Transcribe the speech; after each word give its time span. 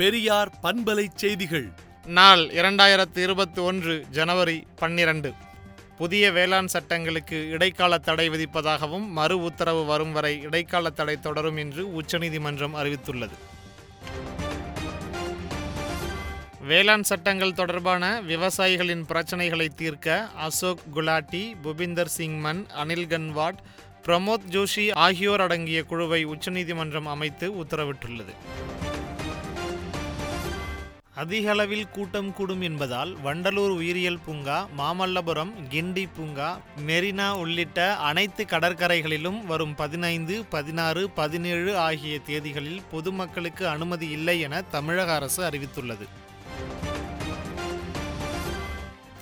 பெரியார் 0.00 0.50
பண்பலை 0.62 1.06
செய்திகள். 1.14 1.72
நாள் 2.06 2.42
இரண்டாயிரத்து 2.46 3.18
இருபத்தி 3.18 3.60
ஒன்று 3.60 4.04
ஜனவரி 4.10 4.66
பன்னிரண்டு. 4.76 5.32
புதிய 5.98 6.32
வேளாண் 6.32 6.66
சட்டங்களுக்கு 6.66 7.48
இடைக்கால 7.48 7.98
தடை 7.98 8.30
விதிப்பதாகவும் 8.30 9.08
மறு 9.08 9.42
உத்தரவு 9.42 9.84
வரும் 9.84 10.12
வரை 10.12 10.40
இடைக்கால 10.40 10.90
தடை 10.90 11.20
தொடரும் 11.20 11.56
என்று 11.56 11.94
உச்சநீதிமன்றம் 11.94 12.74
அறிவித்துள்ளது. 12.74 13.36
வேளாண் 16.60 17.02
சட்டங்கள் 17.02 17.52
தொடர்பான 17.52 18.22
விவசாயிகளின் 18.22 19.04
பிரச்சனைகளை 19.08 19.68
தீர்க்க 19.68 20.28
அசோக் 20.36 20.80
குலாட்டி 20.94 21.54
புபிந்தர் 21.64 22.14
சிங் 22.18 22.38
மன் 22.38 22.66
அனில் 22.84 23.10
கன்வாட் 23.14 23.60
பிரமோத் 24.06 24.48
ஜோஷி 24.50 24.94
ஆகியோர் 24.94 25.40
அடங்கிய 25.40 25.82
குழுவை 25.82 26.24
உச்சநீதிமன்றம் 26.24 27.06
அமைத்து 27.06 27.52
உத்தரவிட்டுள்ளது. 27.64 28.34
அதிக 31.20 31.46
அளவில் 31.50 31.90
கூட்டம் 31.90 32.28
கூடும் 32.32 32.60
என்பதால் 32.60 33.12
வண்டலூர் 33.24 33.72
உயிரியல் 33.78 34.20
பூங்கா 34.26 34.58
மாமல்லபுரம் 34.78 35.52
கிண்டி 35.72 36.04
பூங்கா 36.16 36.48
மெரினா 36.88 37.26
உள்ளிட்ட 37.42 37.78
அனைத்து 38.08 38.44
கடற்கரைகளிலும் 38.44 39.40
வரும் 39.46 39.74
பதினைந்து 39.74 40.36
பதினாறு 40.54 41.02
பதினேழு 41.10 41.72
ஆகிய 41.88 42.20
தேதிகளில் 42.28 42.80
பொதுமக்களுக்கு 42.90 43.66
அனுமதி 43.68 44.08
இல்லை 44.18 44.38
என 44.40 44.62
தமிழக 44.76 45.14
அரசு 45.14 45.42
அறிவித்துள்ளது. 45.50 46.08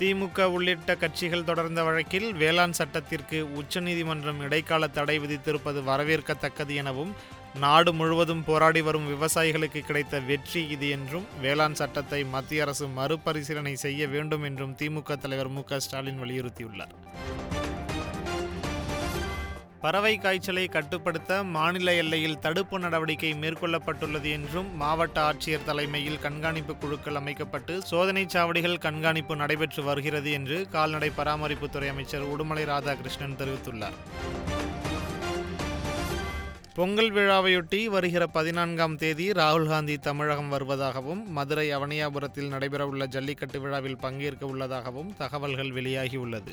திமுக 0.01 0.45
உள்ளிட்ட 0.57 0.95
கட்சிகள் 0.97 1.45
தொடர்ந்த 1.45 1.81
வழக்கில் 1.83 2.27
வேளாண் 2.35 2.77
சட்டத்திற்கு 2.81 3.39
உச்சநீதிமன்றம் 3.61 4.41
இடைக்கால 4.41 4.89
தடை 4.89 5.17
விதித்திருப்பது 5.21 5.81
வரவேற்கத்தக்கது 5.91 6.75
எனவும் 6.75 7.13
நாடு 7.55 7.93
முழுவதும் 7.93 8.45
போராடி 8.45 8.81
வரும் 8.81 9.09
விவசாயிகளுக்கு 9.09 9.81
கிடைத்த 9.81 10.21
வெற்றி 10.21 10.69
இது 10.69 10.89
என்றும் 10.89 11.27
வேளாண் 11.41 11.73
சட்டத்தை 11.73 12.25
மத்திய 12.25 12.63
அரசு 12.63 12.87
மறுபரிசீலனை 12.87 13.73
செய்ய 13.75 14.09
வேண்டும் 14.09 14.43
என்றும் 14.43 14.77
திமுக 14.79 15.17
தலைவர் 15.17 15.49
மு 15.49 15.63
ஸ்டாலின் 15.77 16.23
வலியுறுத்தியுள்ளார். 16.23 16.95
பறவை 19.81 20.19
காய்ச்சலை 20.19 20.67
கட்டுப்படுத்த 20.67 21.43
மாநில 21.43 21.95
எல்லையில் 21.95 22.39
தடுப்பு 22.39 22.79
நடவடிக்கை 22.79 23.35
மேற்கொள்ளப்பட்டுள்ளது 23.35 24.31
என்றும் 24.31 24.77
மாவட்ட 24.77 25.33
ஆட்சியர் 25.33 25.65
தலைமையில் 25.65 26.19
கண்காணிப்பு 26.19 26.77
குழுக்கள் 26.77 27.15
அமைக்கப்பட்டு 27.15 27.83
சோதனை 27.83 28.25
சாவடிகள் 28.25 28.79
கண்காணிப்பு 28.79 29.37
நடைபெற்று 29.37 29.85
வருகிறது 29.85 30.31
என்று 30.31 30.69
கால்நடை 30.69 31.13
பராமரிப்புத்துறை 31.17 31.89
அமைச்சர் 31.89 32.29
உடுமலை 32.37 32.65
ராதாகிருஷ்ணன் 32.65 33.39
தெரிவித்துள்ளார். 33.39 33.97
பொங்கல் 36.79 37.13
விழாவையொட்டி 37.13 37.85
வருகிற 37.85 38.27
பதினான்காம் 38.27 38.97
தேதி 38.97 39.31
ராகுல் 39.31 39.69
காந்தி 39.69 39.99
தமிழகம் 39.99 40.53
வருவதாகவும் 40.53 41.25
மதுரை 41.27 41.77
அவனியாபுரத்தில் 41.77 42.53
நடைபெறவுள்ள 42.53 43.07
ஜல்லிக்கட்டு 43.07 43.61
விழாவில் 43.61 43.97
பங்கேற்க 43.97 44.47
உள்ளதாகவும் 44.47 45.17
தகவல்கள் 45.17 45.71
வெளியாகியுள்ளது. 45.71 46.53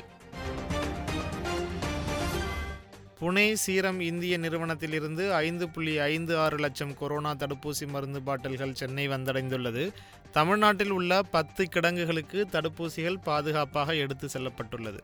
புனே 3.20 3.52
சீரம் 3.52 4.00
இந்திய 4.00 4.38
நிறுவனத்திலிருந்து 4.38 5.34
ஐந்து 5.34 5.68
புள்ளி 5.68 5.98
ஐந்து 5.98 6.38
ஆறு 6.38 6.56
லட்சம் 6.56 6.96
கொரோனா 6.98 7.34
தடுப்பூசி 7.34 7.86
மருந்து 7.86 8.22
பாட்டில்கள் 8.22 8.74
சென்னை 8.74 9.08
வந்தடைந்துள்ளது. 9.08 9.92
தமிழ்நாட்டில் 10.32 10.90
உள்ள 10.90 11.22
பத்து 11.22 11.64
கிடங்குகளுக்கு 11.64 12.44
தடுப்பூசிகள் 12.52 13.22
பாதுகாப்பாக 13.24 13.94
எடுத்து 13.94 14.28
செல்லப்பட்டுள்ளது. 14.32 15.02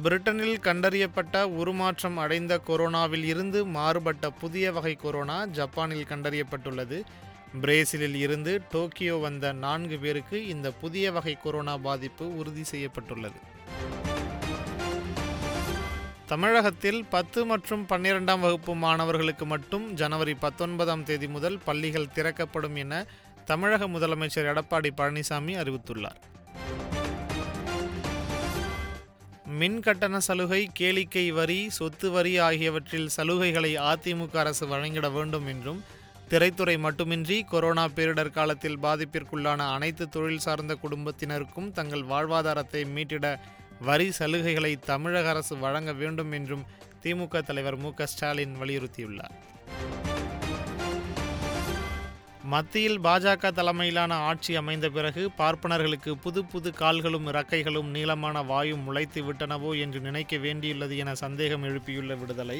பிரிட்டனில் 0.00 0.60
கண்டறியப்பட்ட 0.66 1.42
உருமாற்றம் 1.42 2.16
அடைந்த 2.16 2.60
கொரோனாவில் 2.66 3.24
இருந்து 3.24 3.64
மாறுபட்ட 3.64 4.30
புதிய 4.30 4.72
வகை 4.72 4.94
கொரோனா 4.94 5.46
ஜப்பானில் 5.46 6.06
கண்டறியப்பட்டுள்ளது. 6.08 7.02
பிரேசிலில் 7.60 8.14
இருந்து 8.14 8.62
டோக்கியோ 8.70 9.16
வந்த 9.16 9.52
நான்கு 9.52 9.98
பேருக்கு 9.98 10.46
இந்த 10.46 10.70
புதிய 10.72 11.12
வகை 11.12 11.38
கொரோனா 11.42 11.76
பாதிப்பு 11.76 12.36
உறுதி 12.36 12.64
செய்யப்பட்டுள்ளது. 12.64 13.38
தமிழகத்தில் 16.26 17.04
பத்து 17.04 17.46
மற்றும் 17.46 17.86
பன்னிரெண்டாம் 17.88 18.40
வகுப்பு 18.40 18.74
மாணவர்களுக்கு 18.74 19.46
மட்டும் 19.46 19.94
ஜனவரி 19.94 20.34
பத்தொன்பதாம் 20.34 21.04
தேதி 21.04 21.28
முதல் 21.28 21.58
பள்ளிகள் 21.64 22.12
திறக்கப்படும் 22.12 22.76
என 22.76 23.06
தமிழக 23.44 23.88
முதலமைச்சர் 23.88 24.50
எடப்பாடி 24.54 24.90
பழனிசாமி 24.96 25.54
அறிவித்துள்ளார். 25.62 26.20
மின் 29.60 29.78
கட்டண 29.80 30.16
சலுகை 30.20 30.60
கேளிக்கை 30.78 31.24
வரி 31.32 31.70
சொத்து 31.70 32.10
வரி 32.10 32.32
ஆகியவற்றில் 32.38 33.08
சலுகைகளை 33.16 33.72
அதிமுக 33.90 34.36
அரசு 34.36 34.66
வழங்கிட 34.66 35.08
வேண்டும் 35.10 35.46
என்றும் 35.46 35.80
திரைத்துறை 36.28 36.78
மட்டுமின்றி 36.78 37.38
கொரோனா 37.44 37.84
பேரிடர் 37.88 38.30
காலத்தில் 38.30 38.78
பாதிப்பிற்குள்ளான 38.78 39.56
அனைத்து 39.56 40.08
தொழில் 40.08 40.38
சார்ந்த 40.38 40.76
குடும்பத்தினருக்கும் 40.82 41.70
தங்கள் 41.70 42.04
வாழ்வாதாரத்தை 42.04 42.82
மீட்டிட 42.94 43.36
வரி 43.80 44.08
சலுகைகளை 44.18 44.72
தமிழக 44.80 45.28
அரசு 45.28 45.56
வழங்க 45.56 45.92
வேண்டும் 45.92 46.32
என்றும் 46.32 46.66
திமுக 47.02 47.42
தலைவர் 47.42 47.76
மு 47.76 47.92
ஸ்டாலின் 48.04 48.56
வலியுறுத்தியுள்ளார். 48.60 49.36
மத்தியில் 52.52 52.98
பாஜக 53.04 53.50
தலைமையிலான 53.58 54.12
ஆட்சி 54.28 54.52
அமைந்த 54.60 54.86
பிறகு 54.90 55.22
பார்ப்பனர்களுக்கு 55.40 56.12
புது 56.24 56.40
புது 56.44 56.70
கால்களும் 56.80 57.26
இறக்கைகளும் 57.32 57.90
நீளமான 57.96 58.42
வாயும் 58.42 58.82
முளைத்து 58.86 59.20
விட்டனவோ 59.26 59.70
என்று 59.84 60.00
நினைக்க 60.00 60.36
வேண்டியுள்ளது 60.36 60.96
என 61.02 61.14
சந்தேகம் 61.24 61.66
எழுப்பியுள்ள 61.68 62.14
விடுதலை. 62.20 62.58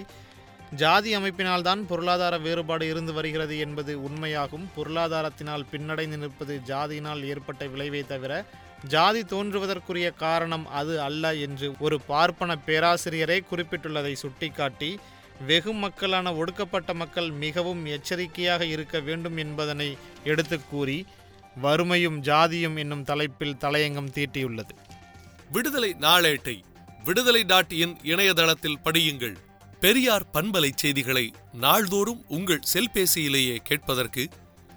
ஜாதி 0.82 1.10
அமைப்பினால்தான் 1.16 1.80
பொருளாதார 1.90 2.34
வேறுபாடு 2.38 2.84
இருந்து 2.88 3.12
வருகிறது 3.12 3.56
என்பது 3.64 3.94
உண்மையாகும். 4.08 4.66
பொருளாதாரத்தினால் 4.76 5.68
பின்னடைந்து 5.72 6.20
நிற்பது 6.22 6.54
ஜாதியினால் 6.70 7.24
ஏற்பட்ட 7.32 7.66
விளைவை 7.72 8.02
தவிர 8.06 8.32
ஜாதி 8.94 9.22
தோன்றுவதற்குரிய 9.32 10.08
காரணம் 10.22 10.64
அது 10.80 10.94
அல்ல 11.08 11.34
என்று 11.46 11.66
ஒரு 11.86 11.96
பார்ப்பன 12.10 12.56
பேராசிரியரை 12.68 13.40
குறிப்பிட்டுள்ளதை 13.50 14.14
சுட்டிக்காட்டி 14.22 14.90
வெகு 15.46 15.72
மக்களான 15.72 16.34
ஒடுக்கப்பட்ட 16.34 16.94
மக்கள் 16.94 17.30
மிகவும் 17.30 17.84
எச்சரிக்கையாக 17.86 18.66
இருக்க 18.66 19.00
வேண்டும் 19.00 19.36
என்பதனை 19.36 19.96
எடுத்து 20.24 20.66
கூறி 20.66 21.06
வறுமையும் 21.62 22.22
ஜாதியும் 22.22 22.76
என்னும் 22.78 23.04
தலைப்பில் 23.04 23.56
தலையங்கம் 23.60 24.12
தீட்டியுள்ளது. 24.16 24.74
விடுதலை 25.52 25.94
நாளேட்டை 26.00 26.62
விடுதலை 27.04 27.42
டாட் 27.42 27.72
இன் 27.72 27.96
இணையதளத்தில் 28.02 28.78
படியுங்கள். 28.84 29.36
பெரியார் 29.80 30.26
பண்பலை 30.32 30.70
செய்திகளை 30.74 31.32
நாள்தோறும் 31.52 32.24
உங்கள் 32.28 32.62
செல்பேசியிலேயே 32.72 33.56
கேட்பதற்கு 33.56 34.28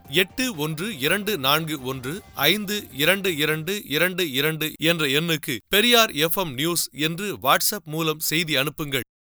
எட்டு 0.09 0.55
ஒன்று 0.55 0.97
இரண்டு 0.97 1.37
நான்கு 1.37 1.81
ஒன்று 1.81 2.21
ஐந்து 2.33 2.87
இரண்டு 2.91 3.35
இரண்டு 3.35 3.73
இரண்டு 3.85 4.31
இரண்டு 4.31 4.73
என்ற 4.77 5.05
எண்ணுக்கு 5.05 5.57
பெரியார் 5.69 6.11
எஃப்எம் 6.11 6.53
நியூஸ் 6.53 6.89
என்று 6.91 7.37
வாட்ஸ்அப் 7.37 7.85
மூலம் 7.85 8.19
செய்தி 8.19 8.55
அனுப்புங்கள். 8.55 9.05